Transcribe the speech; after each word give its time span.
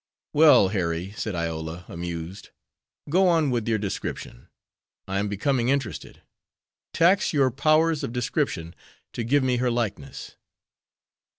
"Well, 0.33 0.69
Harry," 0.69 1.11
said 1.11 1.35
Iola, 1.35 1.85
amused, 1.87 2.49
"go 3.07 3.27
on 3.27 3.51
with 3.51 3.67
your 3.67 3.77
description; 3.77 4.47
I 5.07 5.19
am 5.19 5.27
becoming 5.29 5.69
interested. 5.69 6.23
Tax 6.91 7.33
your 7.33 7.51
powers 7.51 8.03
of 8.03 8.11
description 8.11 8.73
to 9.13 9.23
give 9.23 9.43
me 9.43 9.57
her 9.57 9.69
likeness." 9.69 10.37